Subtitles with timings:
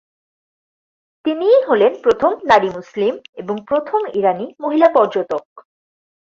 [1.25, 5.43] তিনিই হলেন প্রথম নারী মুসলিম, এবং প্রথম ইরানী মহিলা পর্যটক।